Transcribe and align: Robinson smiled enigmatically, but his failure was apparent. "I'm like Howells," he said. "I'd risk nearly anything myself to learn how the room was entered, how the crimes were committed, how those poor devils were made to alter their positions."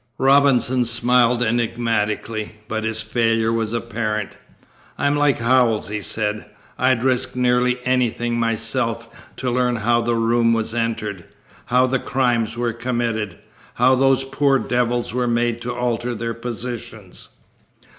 Robinson 0.17 0.83
smiled 0.83 1.43
enigmatically, 1.43 2.55
but 2.67 2.83
his 2.83 3.03
failure 3.03 3.53
was 3.53 3.71
apparent. 3.71 4.35
"I'm 4.97 5.15
like 5.15 5.37
Howells," 5.37 5.89
he 5.89 6.01
said. 6.01 6.47
"I'd 6.75 7.03
risk 7.03 7.35
nearly 7.35 7.77
anything 7.85 8.39
myself 8.39 9.07
to 9.37 9.51
learn 9.51 9.75
how 9.75 10.01
the 10.01 10.15
room 10.15 10.53
was 10.53 10.73
entered, 10.73 11.25
how 11.65 11.85
the 11.85 11.99
crimes 11.99 12.57
were 12.57 12.73
committed, 12.73 13.37
how 13.75 13.93
those 13.93 14.23
poor 14.23 14.57
devils 14.57 15.13
were 15.13 15.27
made 15.27 15.61
to 15.61 15.71
alter 15.75 16.15
their 16.15 16.33
positions." 16.33 17.29